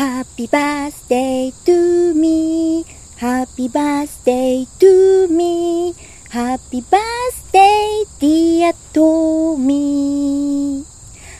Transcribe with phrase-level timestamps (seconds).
[0.00, 2.86] Happy birthday to me
[3.18, 5.92] Happy birthday to me
[6.30, 10.86] Happy birthday dear Tommy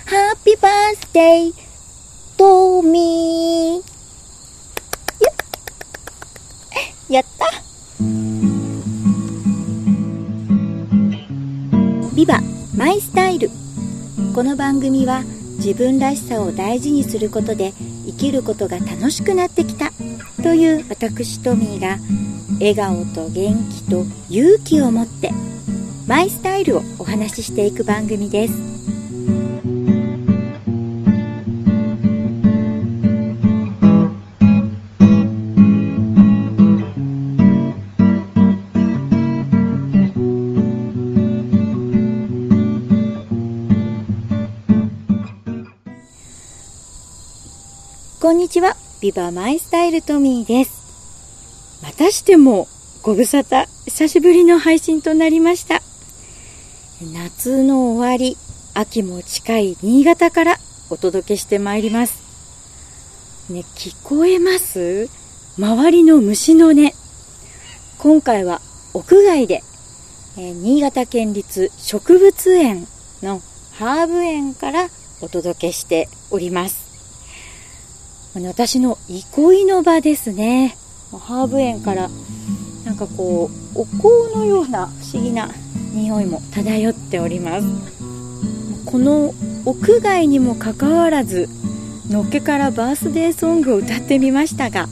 [0.04, 1.52] Happy birthday
[2.36, 3.80] to me
[7.08, 7.46] やった
[12.14, 12.40] ビバ
[12.76, 13.48] マイスタイル
[14.34, 15.22] この番組は
[15.56, 17.72] 自分らしさを大事にすることで
[18.20, 19.92] きることが楽しくなってきた。
[20.42, 21.98] という私トミーが
[22.58, 25.32] 笑顔と元気と勇気を持って
[26.06, 28.79] マイスタイルをお話ししていく番組です。
[48.50, 48.76] ちは。
[49.00, 51.80] ビバマイスタイルトミーです。
[51.84, 52.66] またしても
[53.00, 53.68] ご無沙汰。
[53.84, 55.80] 久しぶりの配信となりました。
[57.12, 58.36] 夏の終わり
[58.74, 60.56] 秋も近い新潟から
[60.90, 62.18] お届けしてまいります。
[63.52, 65.08] ね聞こえます？
[65.56, 66.90] 周りの虫の音。
[67.98, 68.60] 今回は
[68.94, 69.62] 屋外で、
[70.36, 72.88] え新潟県立植物園
[73.22, 73.40] の
[73.74, 74.88] ハーブ園から
[75.20, 76.89] お届けしております。
[78.34, 80.76] 私の憩いの場ですね。
[81.12, 82.08] ハーブ園から
[82.84, 85.50] なんかこうお香のような不思議な
[85.92, 87.66] 匂いも漂っております。
[88.86, 91.48] この屋外にもかかわらず
[92.08, 94.88] のっけからバースデーソングを歌ってみましたが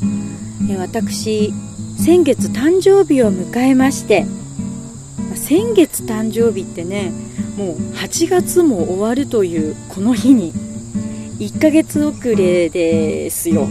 [0.78, 1.52] 私
[1.98, 4.25] 先月誕生日を迎えまして
[5.34, 7.11] 先月誕生日ってね
[7.56, 10.52] もう8月も終わるというこの日に
[11.39, 13.67] 1ヶ月遅れですよ。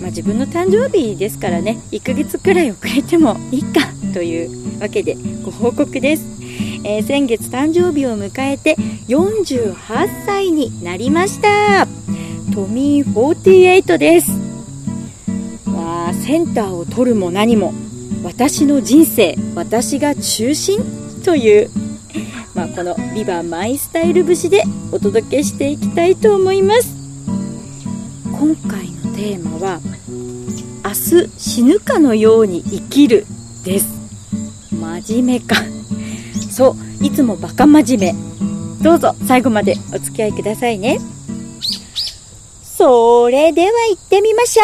[0.00, 3.80] まあ、自分の誕生日ですからね、1ヶ月くらい遅れてもいいか
[4.12, 6.24] というわけでご報告です。
[6.84, 8.76] えー、先月誕生日を迎えて
[9.08, 9.74] 48
[10.24, 11.86] 歳になりました。
[12.54, 14.30] トミー48です。
[15.70, 17.74] わあ、センターを取るも何も、
[18.22, 21.06] 私の人生、私が中心？
[21.26, 21.85] という
[22.56, 26.88] まあ、この「ビバマイスタイル節」でお届けしていきたいと思います。
[28.32, 29.80] 今回のテーマは
[30.82, 33.26] 「明日死ぬかのように生きる」
[33.62, 33.86] です。
[34.72, 35.56] 真面目か。
[36.50, 38.82] そういつもバカ真面目。
[38.82, 40.98] どうぞ最後までお付き合いくださいね。
[42.64, 44.62] それでは行ってみましょ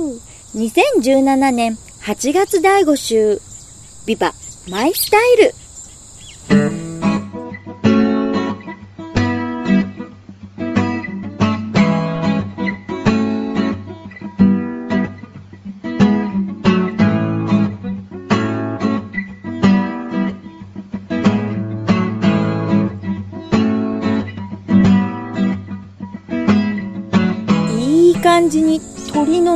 [0.00, 0.20] う。
[0.58, 3.40] 2017年8月第5週
[4.04, 4.34] ビバ
[4.68, 5.36] マイスタイ
[6.68, 6.81] ル。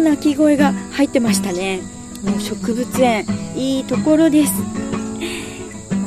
[0.00, 1.80] の鳴き声が入ってましたね。
[2.22, 3.24] もう植物園
[3.54, 4.52] いいところです。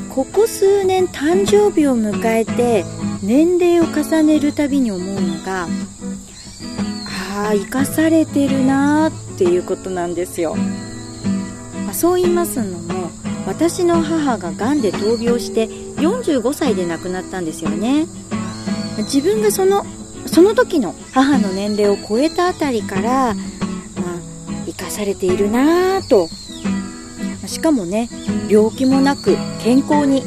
[0.10, 2.84] ここ数年誕生日を迎えて
[3.24, 10.56] 年齢を重ねるたびに思うのがああ生かされてるなーっていうことなんですよ、
[11.86, 13.12] まあ、そう言いますのも
[13.46, 18.06] 私の母ががんで闘病して45歳で亡くなったんですよね。
[18.98, 19.86] 自分がその
[20.26, 23.36] その時の母の年齢を超えたあたりから、
[24.80, 26.30] 生かされているなぁと。
[27.48, 28.10] しかもね
[28.48, 30.24] 病気もなく健康に、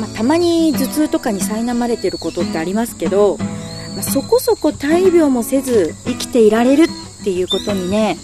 [0.00, 6.88] まあ、たまに頭痛とかに苛まれてることってありますけど、まあ、そこそこ大病もせず生きていられるっ
[7.24, 8.16] ていうことにね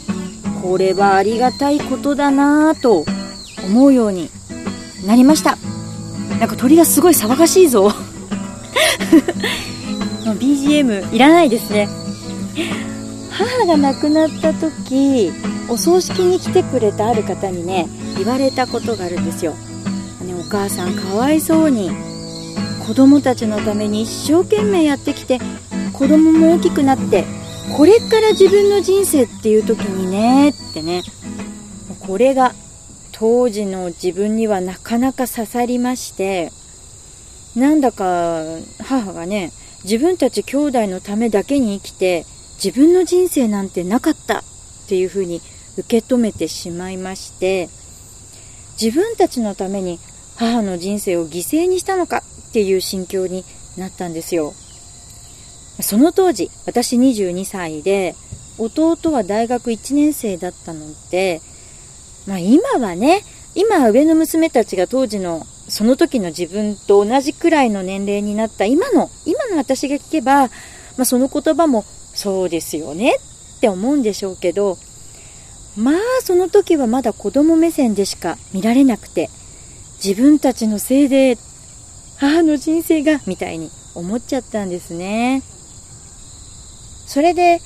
[0.61, 3.05] これはありがたいことだなぁと
[3.65, 4.29] 思うように
[5.07, 5.57] なりました。
[6.39, 7.91] なんか鳥がすごい騒がしいぞ。
[10.39, 11.89] BGM いらないですね。
[13.31, 15.33] 母が亡くなった時
[15.69, 21.91] お葬式に来てくれたある方にね言われたことがあるんですよ、ね、お母さんかわいそうに
[22.87, 25.39] 子供たちのために一生懸命やってきて
[25.93, 27.25] 子供も大きくなって
[27.77, 31.03] これから自分の人生っていう時にねってね
[32.01, 32.53] これが
[33.13, 36.51] 当時の自分にはなかなか刺さりまして
[37.55, 38.43] なんだか
[38.83, 39.53] 母がね
[39.85, 42.25] 自分たち兄弟のためだけに生きて
[42.63, 44.43] 自分の人生なんてなかったっ
[44.89, 45.41] ていうふうに
[45.79, 47.69] 受け止めてしまいまして
[48.81, 49.99] 自分たちのために
[50.37, 53.45] 母の人生を犠牲にしたのかっていう心境に
[53.77, 54.53] なったんですよ。
[55.81, 58.15] その当時私22歳で
[58.59, 61.41] 弟は大学1年生だったので、
[62.27, 63.23] まあ今はね、
[63.55, 70.51] 今上の娘たちが当時のその時の自分と同じくらいの年齢になった今の、今の私が聞けば、
[71.01, 71.83] まあその言葉も
[72.13, 73.17] そうですよね
[73.57, 74.77] って思うんでしょうけど、
[75.75, 79.31] まあその時はまだ子供目線でしか見られなくて、
[80.05, 81.39] 自分たちのせいで
[82.19, 85.43] 母の人生がみたいに思っちゃったんですね。
[87.07, 87.63] それで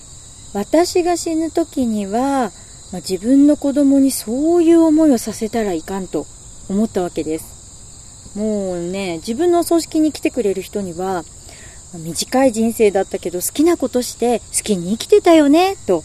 [0.53, 2.53] 私が死ぬ時には、
[2.93, 6.25] まあ、自分の子供にそういう思いをさせたらいかんと
[6.69, 8.39] 思ったわけです。
[8.39, 11.25] もうね、自分の葬式に来てくれる人には、
[11.99, 16.03] 短い人生だったけど好きなことして好きに生きてたよね、と、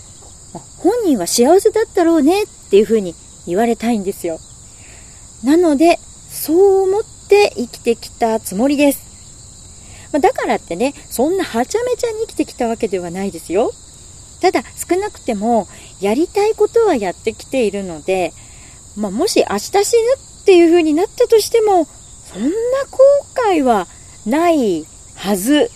[0.77, 3.15] 本人は幸せだったろうねっていうふうに
[3.47, 4.39] 言われたいんですよ。
[5.44, 5.97] なので、
[6.30, 9.09] そう思って生きてきたつもりです。
[10.12, 13.71] だからってね、そんなはちゃめちゃに生きてきたわけではないですよ。
[14.42, 15.68] ただ、少なくても、
[16.00, 18.33] やりたいことはやってきているので、
[18.95, 19.83] まあ、もし明日死ぬ
[20.42, 21.88] っていう風になったとしても、
[22.31, 22.50] そんな
[22.89, 23.00] 後
[23.51, 23.88] 悔は
[24.25, 24.85] ない
[25.15, 25.69] はず。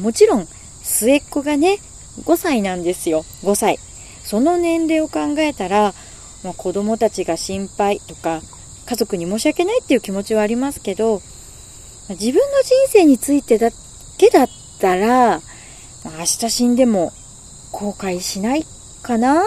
[0.00, 0.48] もちろん、
[0.82, 1.78] 末っ子がね、
[2.24, 3.24] 5歳なんですよ。
[3.42, 3.78] 5歳。
[4.24, 5.94] その年齢を考えたら、
[6.42, 8.42] まあ、子供たちが心配とか、
[8.86, 11.22] 家族に申し訳ないっていう気持ちはありますけど、
[12.10, 13.70] 自分の人生についてだ
[14.18, 14.48] けだっ
[14.78, 15.40] たら、
[16.04, 17.12] まあ明日死んでも
[17.72, 18.66] 後悔しない
[19.02, 19.42] かな？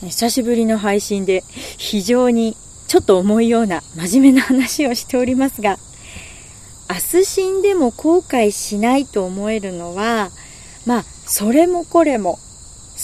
[0.00, 1.44] 久しぶりの配信で
[1.76, 2.56] 非常に
[2.88, 5.78] ちょっと重いような真面目な話をしておりますが、
[6.88, 10.30] 明日死んでも後悔しないと思えるのは、
[10.86, 12.38] まあ、それもこれも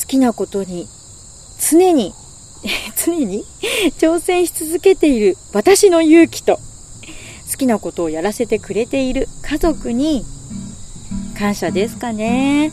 [0.01, 0.87] 好きなことに
[1.71, 2.13] 常に
[2.97, 3.45] 常に？
[3.99, 6.59] 挑戦し続けている私の勇気と
[7.51, 10.25] 好きなことをやらせてくれている家族に
[11.37, 12.73] 感謝ですかね。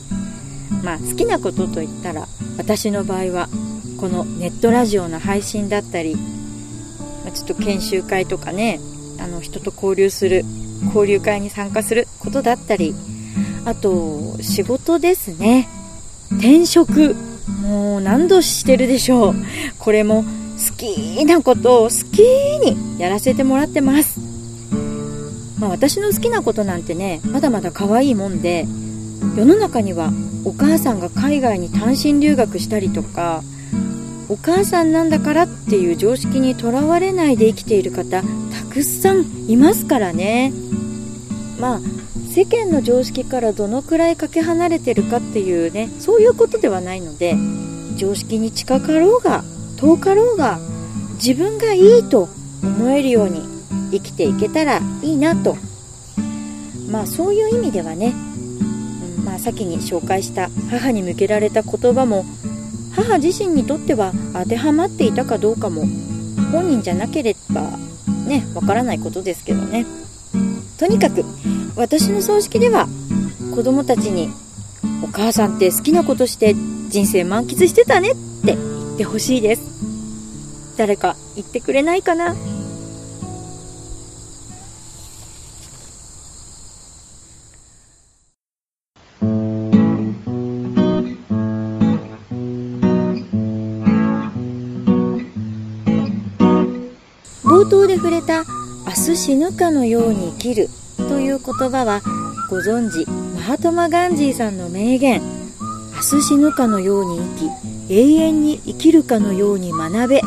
[0.83, 2.27] まあ好きなことといったら
[2.57, 3.50] 私の場合は
[3.98, 6.15] このネットラジオの配信だったり、
[7.25, 8.80] まちょっと研修会とかね、
[9.19, 10.44] あの人と交流する、
[10.86, 12.94] 交流会に参加することだったり、
[13.66, 15.68] あと仕事ですね。
[16.32, 17.16] 転職
[17.62, 19.36] もう何度してるでしょう。
[19.80, 24.20] これも好きなことを好きにやらせてもらってます。
[25.60, 28.66] まあ私の好きなことなんてね、まだまだ可愛いもんで、
[29.36, 30.12] 世の中には
[30.46, 33.44] お母さんが海外に単身留学したりとか、
[34.30, 38.24] お母さんなんだからっていう常識にとらわれないで生きている方、
[38.78, 40.54] くさんいますからね。
[41.60, 41.82] まあ
[42.30, 47.36] 世間の常識からどのくらいかけ離れてるかっていうねそういうことではないので
[47.96, 49.44] 常識に近かろうが
[49.78, 50.60] 遠かろうが
[51.16, 52.30] 自分がいいと
[52.62, 53.42] 思えるように
[53.92, 55.58] 生きていけたらいいなと
[56.92, 58.14] まあそういう意味ではね、
[59.18, 62.24] うん、まあ先に紹介した母に向けられた言葉も
[62.94, 65.88] 母自身にとっては当てはまっていたかどうかも
[66.52, 67.80] 本人じゃなければ
[68.28, 69.86] ねわからないことですけどね。
[70.78, 71.26] とにかく
[71.76, 72.88] 私の葬式では
[73.56, 74.30] 子供たちに
[75.04, 76.54] お母さんって好きなことして
[76.90, 78.16] 人生満喫してたねっ
[78.46, 79.64] て言ってほしいです。
[80.78, 82.36] 誰か言ってくれないかな？
[99.18, 100.69] 死ぬかのように生きる。
[100.97, 102.02] という言葉は
[102.50, 105.21] ご存知マハトマ・ガンジーさんの名言。
[105.95, 107.19] 明日死ぬかのように
[107.88, 110.21] 生き永遠に生きるかのように学べ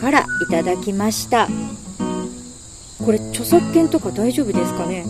[0.00, 1.48] からいただきました。
[3.04, 5.06] これ著作権とか大丈夫ですかね？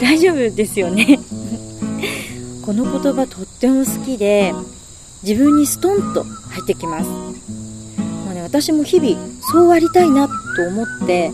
[0.00, 1.18] 大丈夫ですよね。
[2.64, 4.54] この言葉とっても好きで
[5.24, 7.08] 自分にストンと入ってきます、
[8.24, 9.16] まあね、私も日々
[9.50, 10.32] そうありたいなと
[10.68, 11.32] 思って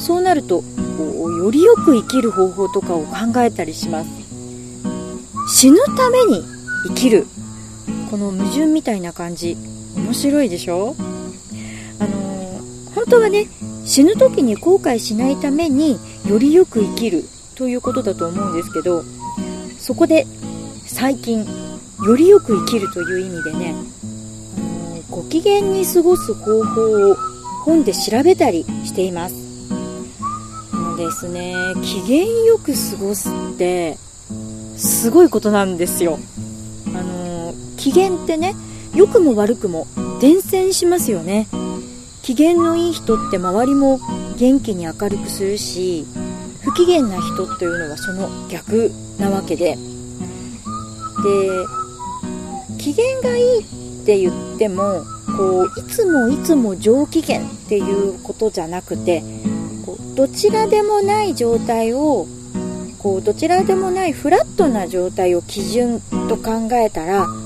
[0.00, 0.62] そうなると
[0.96, 4.10] こうよりよく生きる方法とかを考えたりします。
[5.48, 6.42] 死ぬために
[6.88, 7.26] 生きる。
[8.10, 9.56] この矛盾みたいな感じ。
[9.96, 10.96] 面白いでしょ？
[12.00, 13.46] あのー、本当はね
[13.84, 17.24] 死ぬ時に後悔しないためによりよく生きる。
[17.56, 19.02] ということだと思うんですけど
[19.78, 20.24] そこで
[20.86, 21.44] 最近
[22.06, 27.16] よりよく生きるという意味でね、あのー、ご機嫌に過ごす方法を
[27.64, 29.49] 本で調べたりしています。
[31.00, 31.54] ですね。
[31.82, 33.96] 機嫌よく過ごすって
[34.76, 36.18] すごいことなんですよ。
[36.94, 38.54] あの機嫌ってね
[38.94, 39.86] 良くも悪くも
[40.20, 41.48] 伝染しますよね。
[42.22, 43.98] 機嫌のいい人って周りも
[44.38, 46.04] 元気に明るくするし
[46.60, 49.78] 不機嫌な人というのはその逆なわけで。
[51.22, 51.66] で
[52.78, 53.64] 機嫌がいいっ
[54.06, 55.02] て言っても
[55.36, 59.22] こういつもいつも上機嫌っていうことじゃなくて
[59.90, 62.26] こうどちらでもない状態を
[62.98, 67.36] こうどちらでもないフラットな状態を基準と考えたらほん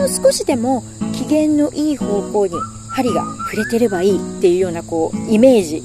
[0.00, 2.54] の少しでも機嫌のいい方向に
[2.90, 5.82] 針が触れてればいいっていうようなこうイメージ。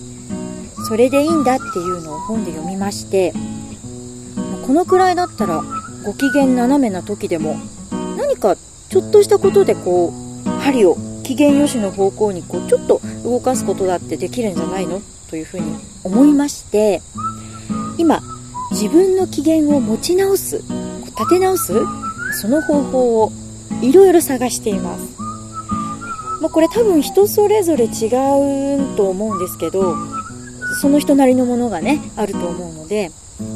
[0.88, 3.34] それでいいんだっていうのを本で読みまして
[4.68, 5.64] このくらいだったら
[6.06, 7.58] ご機嫌斜めな時でも
[8.16, 10.14] 何かちょっとしたことでこ
[10.46, 15.02] う針を機嫌よしの方向にこうちょっと動かすことだってできるんじゃないの？
[15.36, 15.76] というふうに
[16.06, 17.02] 思いまして
[17.98, 18.22] 今
[18.72, 20.64] 自分の機嫌を持ち直す
[21.08, 21.74] 立て直す
[22.40, 23.32] その方法を
[23.82, 25.22] いろいろ探しています、
[26.42, 29.98] まあ、これ多分人それぞれ違うと思うんですけど
[30.80, 33.12] その人なりのものがねあると思うので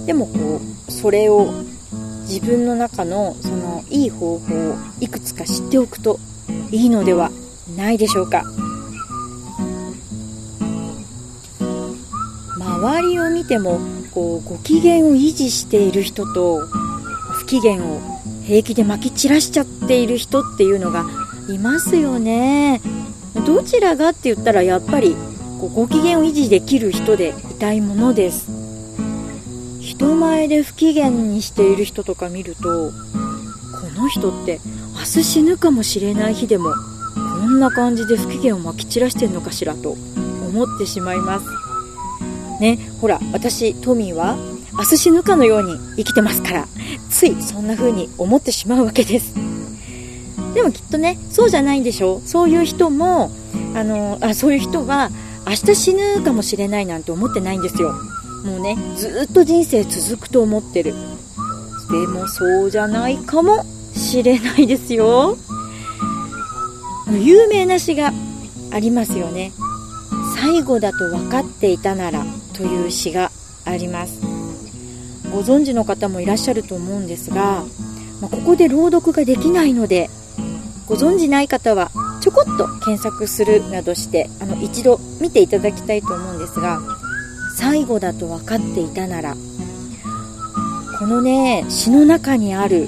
[0.05, 0.59] でもこ
[0.89, 1.49] うそれを
[2.23, 6.19] 自分の中のそのいい方法をいくつか知っておくと
[6.71, 7.31] いいのでは
[7.77, 8.43] ないでしょうか。
[12.79, 13.81] 周りを見ても
[14.13, 16.61] こうご機嫌を維持している人と
[17.33, 17.99] 不機嫌を
[18.45, 21.05] 平気でまき散らしちゃっている人っていうのが
[21.49, 22.81] いますよね。
[23.45, 25.15] どちらがって言ったらやっぱり
[25.59, 28.49] こうご機嫌を維持できる人でいたいものです。
[29.81, 32.93] 人前で不機嫌にしている人とか見るとこ
[34.01, 34.61] の人って
[34.93, 36.73] 明日死ぬかもしれない日でも
[37.13, 41.68] こんな感じで不機嫌をまき散らしてんのかしらと思ってしまいます。
[42.59, 42.77] ね。
[43.01, 44.37] ほら私トミーは
[44.73, 46.67] 明日死ぬかのように生きてますから。
[47.09, 49.33] ついそんな風に思ってしまうわけです。
[50.53, 53.31] でもきっとねそうじゃないんでしょそういう人も
[53.75, 55.09] あのあそういう人は
[55.45, 57.93] 明日死ぬかもしれないなんて思ってないんですよ。
[58.45, 60.93] もうねずっと人生続くと思ってる。
[61.91, 63.63] でもそうじゃないかも
[63.95, 65.37] しれないですよ。
[67.11, 68.13] 有名な詩が
[68.71, 69.51] ありますよね。
[70.35, 72.23] 最後だと分かっていたなら
[72.59, 73.31] という詩が
[73.63, 74.21] あります。
[75.31, 77.63] ご存知の方もいらっしゃると思うんですが、
[78.21, 80.09] まあ、ここで朗読ができないので
[80.87, 86.81] ご存じない方はちょこっと検索するなどしてあの一度見ていただきたいと思うんですが
[87.55, 89.35] 最後だと分かっていたなら
[90.97, 92.87] このね詩の中にある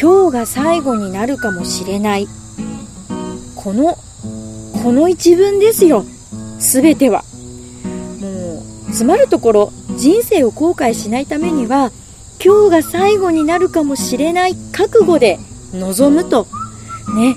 [0.00, 2.26] 今日が最後になるかもしれない
[3.54, 3.96] この
[4.82, 6.04] この一文ですよ
[6.58, 7.29] 全ては。
[8.90, 11.90] 詰まるところ人生を後悔しないためには
[12.44, 15.38] 今日が最後になるかもしれない覚悟で
[15.72, 16.46] 臨むと。
[17.14, 17.36] ね。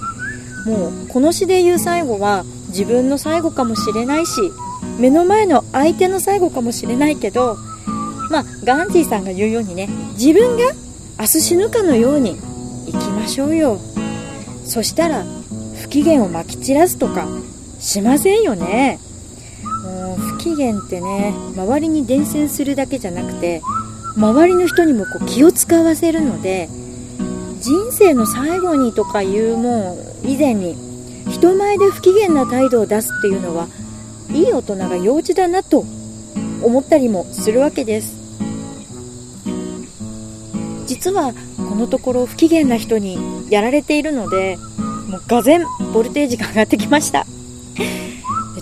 [0.66, 4.42] もうこの詩で言う最後は自分の最後かもしれないし
[4.98, 7.58] 目の前の相手の最後かもしれないけど
[8.32, 10.72] まあガンジーさんが言うようにね自分が
[11.20, 12.38] 明日死ぬかのように
[12.86, 13.78] 生きましょうよ。
[14.66, 15.24] そしたら
[15.82, 17.28] 不機嫌をまき散らすとか
[17.80, 19.00] しませんよね。
[20.44, 23.62] 不機嫌ってね周りに伝染するだけじゃなくて
[24.18, 26.68] 周りの人にもこう気を使わせるので
[27.62, 30.76] 人生の最後にとかいうもう以前に
[31.30, 33.70] 人前で不機嫌な態度を出すっていうのは
[34.34, 35.86] いい大人が幼稚だなと
[36.62, 38.22] 思ったりもするわけです。
[40.86, 43.18] 実はこのところ不機嫌な人に
[43.50, 44.58] やられているので
[45.08, 45.60] もうがぜ
[45.94, 47.26] ボルテージが上がってきました。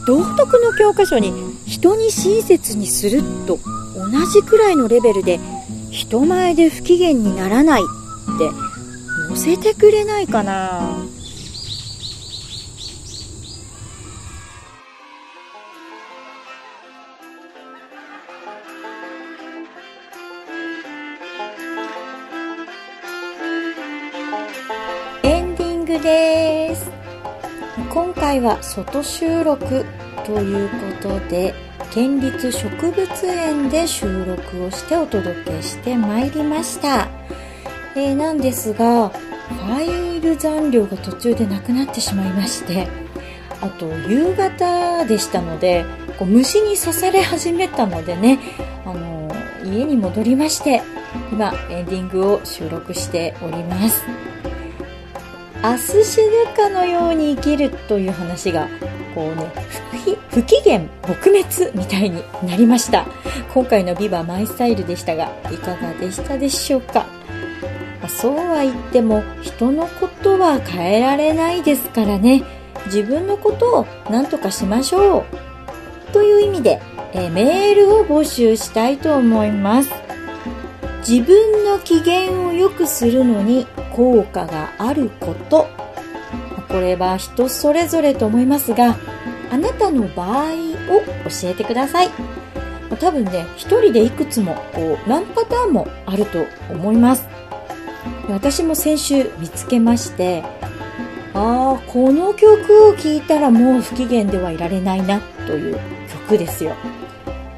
[0.06, 3.58] 道徳の教科書に人に親切にすると
[3.96, 5.40] 同じくらいのレベルで
[5.90, 7.86] 人前で不機嫌にならないっ
[8.38, 8.50] て
[9.30, 10.82] 載せてくれないかな。
[25.24, 26.92] エンディングです。
[27.90, 29.86] 今回は外収録。
[30.26, 31.54] ということで
[31.92, 37.10] 県立植物園で収録をしてお届けしてまいりました、
[37.96, 42.88] えー、なんですがファイル残量が途中でなくなってしまいまして
[43.62, 45.86] あと夕方でしたので
[46.18, 48.40] こう虫に刺され始めたのでね、
[48.86, 50.82] あのー、家に戻りまして
[51.32, 54.04] 今エンディングを収録しております。
[55.64, 58.68] 明日死ぬかのように生きるという話が
[59.14, 59.52] こうね
[60.30, 63.06] 不機嫌撲滅みたいになりました
[63.54, 67.06] 今回のビバマイスタイルでしたがいかがでしたでしょうか？
[68.08, 72.44] そうは言っても人のことは変えられないですからね
[72.86, 75.26] 自分のことを何とかしましょう
[76.12, 76.82] という意味で
[77.14, 79.92] えメールを募集したいと思います。
[81.08, 85.68] 自分の機嫌を良くするのに効果があること。
[86.68, 88.98] これは人それぞれと思いますが、
[89.52, 90.56] あなたの場合を
[91.30, 92.10] 教えてください。
[93.00, 97.28] 多分ね、一人でいくつもこう何パターンもあると思います。
[98.30, 100.44] 私も先週見つけまして、
[101.34, 105.80] ああ、この曲を聴いたらもう不機嫌ではいられないなという
[106.30, 106.74] 曲ですよ。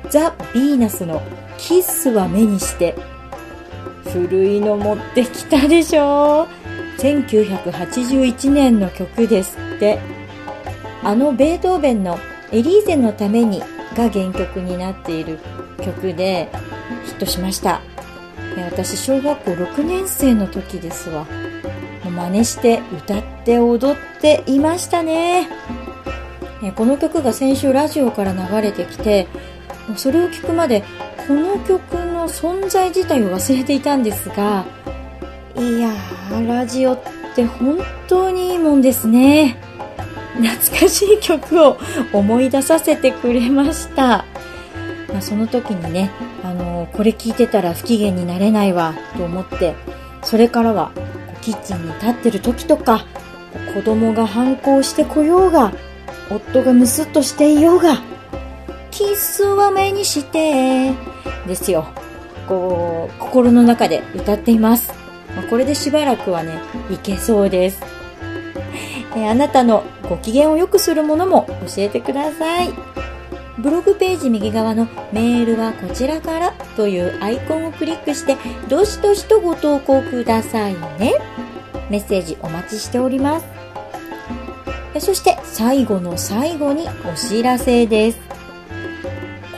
[0.09, 1.21] ザ・ヴィーナスの
[1.57, 2.95] キスは目にして
[4.11, 6.47] 古いの持ってきたでしょ
[6.99, 9.97] 1981年の曲ですって
[11.03, 12.17] あのベートーベンの
[12.51, 13.59] エリーゼのために
[13.95, 15.39] が原曲になっている
[15.83, 16.49] 曲で
[17.05, 17.81] ヒットしました。
[18.71, 21.25] 私小学校6年生の時ですわ。
[22.03, 25.47] 真似して歌って踊っていましたね。
[26.75, 29.27] この曲が先週ラジオから流れてきて
[29.97, 30.83] それを聞くまで
[31.27, 34.65] この曲の存在自体を忘れていたんですが
[35.57, 36.99] いやーラジオっ
[37.35, 39.57] て本当にいいもんですね。
[40.33, 41.77] 懐かしい曲を
[42.11, 44.25] 思い出させてくれました、
[45.09, 46.11] まあ、その時にね、
[46.43, 49.75] あのー、これ聞いてたら不機嫌になれないわと思って
[50.23, 50.91] それからは
[51.41, 53.05] キッチンに立ってる時とか
[53.75, 55.73] 子供が反抗してこようが
[56.29, 58.01] 夫がムスッとしていようが
[58.91, 60.93] キスは目にして
[61.47, 61.87] ですよ。
[62.47, 64.93] こう心の中で歌っています、
[65.35, 66.59] まあ、これでしばらくはね
[66.91, 67.92] いけそうです。
[69.15, 72.73] えあなたのご機嫌を良くするものも教えてください。
[73.59, 78.35] ブログページ右側のメールはこちらからというアイコンをクリックして
[78.67, 81.13] どしどしとご投稿くださいね。
[81.89, 83.45] メッセージお待ちしております。
[84.99, 88.19] そして最後の最後にお知らせです。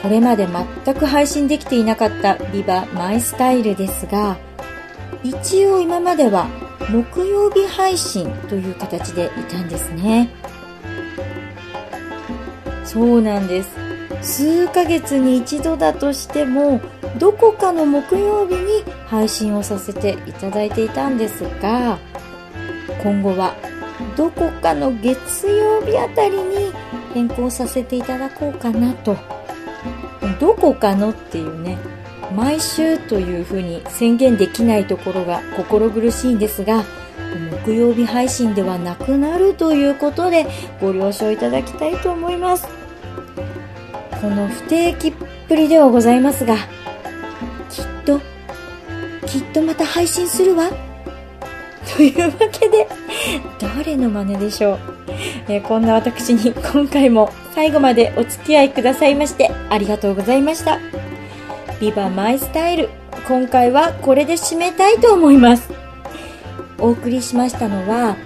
[0.02, 0.46] これまで
[0.84, 4.36] 全く配信できていなかったビバマイスタイルですが、
[5.24, 6.46] 一応今までは
[6.90, 10.30] 木曜日配信という形でいたんですね。
[12.84, 13.70] そうなんです。
[14.22, 16.80] 数ヶ月に一度だとしても、
[17.18, 21.98] どこかの木曜日に配信をさせていただいていたんですが、
[23.02, 23.54] 今後は
[24.16, 26.72] どこかの月曜日あたりに
[27.14, 29.16] 変更させていただこうかなと
[30.40, 31.78] どこかのっていうね
[32.36, 36.84] 毎週というふうに宣言できないところが心苦しいんですが
[37.64, 40.46] 木曜日配信ではなくなるということで
[40.80, 42.68] ご了承いただきたいと思います。
[44.20, 45.14] この不定期っ
[45.48, 46.56] ぷりではございますが
[47.70, 48.20] きっと
[49.26, 50.70] きっとまた配信するわ。
[51.96, 52.86] というわけで
[53.58, 54.78] 誰の真似でしょう、
[55.48, 61.05] え、こんな私に今回も最後までお付き合いくださいましてありがとうございました。
[61.80, 62.88] ビバマイスタイル。
[63.28, 65.70] 今回はこれで締めたいと思います。
[66.78, 68.16] お送りしましたのは、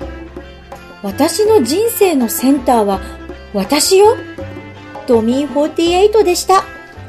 [1.03, 3.01] 私の人生のセンターは
[3.53, 4.17] 私よ？
[5.07, 6.65] ドミー48でした。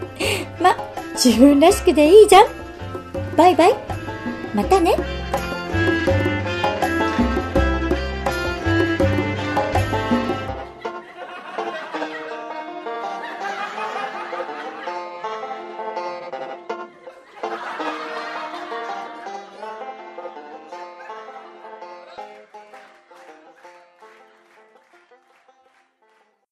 [0.62, 0.78] ま、
[1.14, 2.46] 自分らしくでいいじゃん。
[3.38, 3.76] バイバイ。
[4.56, 4.96] またね。